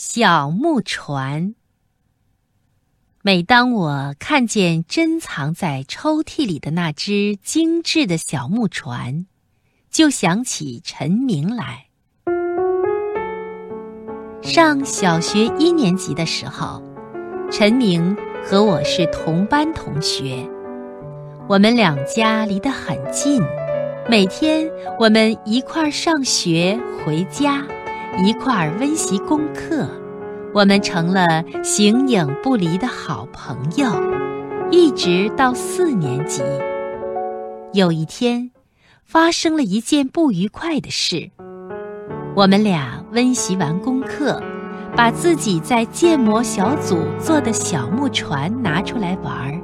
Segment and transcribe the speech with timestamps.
[0.00, 1.56] 小木船。
[3.20, 9.26] 每当我看见珍藏在抽屉里的那只精致的小木船，
[9.90, 11.86] 就想起陈明来。
[14.40, 16.80] 上小学一年级的时候，
[17.50, 20.48] 陈明和我是同班同学，
[21.48, 23.42] 我们两家离得很近，
[24.08, 24.70] 每天
[25.00, 27.66] 我们一块儿上学回家。
[28.16, 29.88] 一块儿温习功课，
[30.54, 33.88] 我们成了形影不离的好朋友，
[34.70, 36.42] 一直到四年级。
[37.72, 38.50] 有一天，
[39.04, 41.30] 发生了一件不愉快的事。
[42.34, 44.42] 我们俩温习完功课，
[44.96, 49.60] 把自己在建模小组做的小木船拿出来玩儿。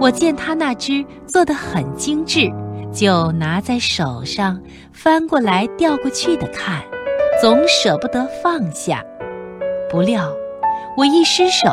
[0.00, 2.52] 我见他那只做得很精致，
[2.92, 4.60] 就拿在手上，
[4.92, 6.84] 翻过来调过去的看。
[7.40, 9.00] 总舍不得放下，
[9.88, 10.28] 不料
[10.96, 11.68] 我一失手，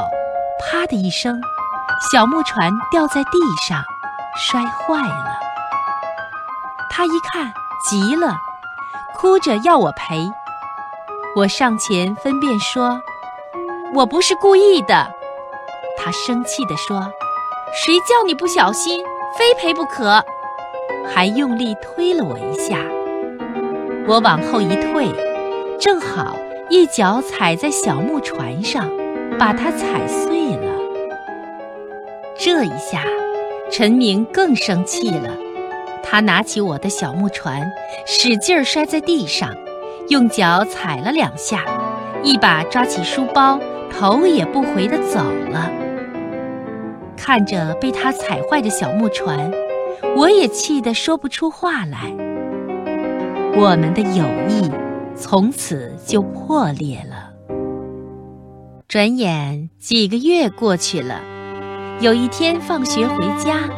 [0.59, 1.41] 啪的一声，
[2.11, 3.83] 小木船掉在地上，
[4.37, 5.39] 摔坏了。
[6.91, 7.51] 他一看
[7.89, 8.35] 急了，
[9.15, 10.29] 哭着要我赔。
[11.35, 13.01] 我上前分辨说
[13.95, 15.11] ：“我不是故意的。”
[15.97, 17.11] 他生气地说
[17.73, 19.03] ：“谁叫你不小心，
[19.35, 20.23] 非赔不可！”
[21.11, 22.77] 还用力推了我一下。
[24.07, 25.34] 我往后一退。
[25.79, 26.37] 正好
[26.69, 28.89] 一脚踩在小木船上，
[29.37, 30.73] 把它踩碎了。
[32.37, 33.03] 这一下，
[33.71, 35.29] 陈明更生气了。
[36.01, 37.61] 他拿起我的小木船，
[38.05, 39.53] 使劲摔在地上，
[40.09, 41.63] 用脚踩了两下，
[42.23, 43.59] 一把抓起书包，
[43.91, 45.19] 头也不回地走
[45.51, 45.69] 了。
[47.17, 49.51] 看着被他踩坏的小木船，
[50.15, 52.13] 我也气得说不出话来。
[53.57, 54.84] 我们的友谊。
[55.15, 57.31] 从此就破裂了。
[58.87, 61.21] 转眼几个月过去了，
[61.99, 63.69] 有一天放学回家，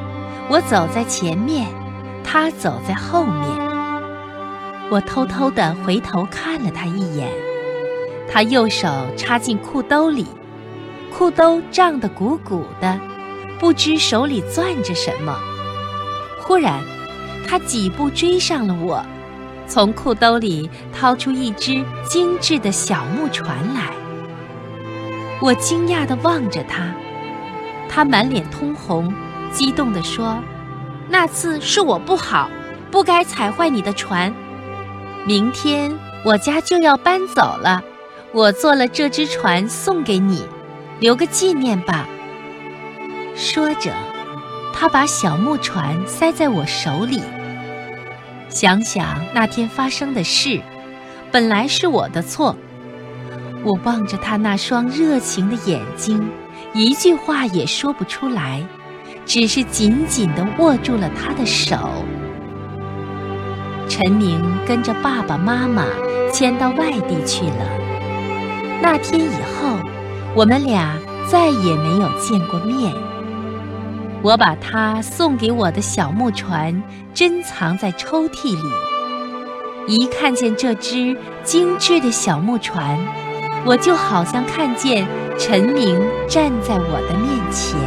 [0.49, 1.67] 我走在前面，
[2.23, 3.67] 他走在后面。
[4.89, 7.29] 我偷偷地回头看了他一眼，
[8.29, 10.25] 他右手插进裤兜里，
[11.11, 12.99] 裤兜胀得鼓鼓的，
[13.59, 15.37] 不知手里攥着什么。
[16.41, 16.81] 忽然，
[17.47, 19.05] 他几步追上了我。
[19.67, 23.91] 从裤兜里掏出一只精致的小木船来，
[25.41, 26.91] 我惊讶地望着他，
[27.89, 29.13] 他满脸通红，
[29.51, 30.39] 激动地说
[31.09, 32.49] ：“那次是我不好，
[32.89, 34.33] 不该踩坏你的船。
[35.25, 37.83] 明天我家就要搬走了，
[38.31, 40.45] 我做了这只船送给你，
[40.99, 42.07] 留个纪念吧。”
[43.35, 43.91] 说着，
[44.73, 47.21] 他把小木船塞在我手里。
[48.59, 50.59] 想想那天发生的事，
[51.31, 52.55] 本来是我的错。
[53.63, 56.27] 我望着他那双热情的眼睛，
[56.73, 58.65] 一句话也说不出来，
[59.27, 61.77] 只是紧紧地握住了他的手。
[63.87, 65.85] 陈明跟着爸爸妈妈
[66.33, 67.69] 迁到外地去了。
[68.81, 69.77] 那天以后，
[70.33, 70.97] 我们俩
[71.29, 72.91] 再也没有见过面。
[74.23, 76.83] 我把他送给我的小木船
[77.13, 78.69] 珍藏在抽屉里。
[79.87, 82.99] 一看见这只精致的小木船，
[83.65, 85.07] 我就好像看见
[85.39, 85.97] 陈明
[86.27, 87.79] 站在我的面前。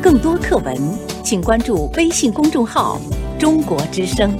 [0.00, 0.74] 更多课文，
[1.22, 2.98] 请关注微信公众号
[3.38, 4.32] “中国之声”。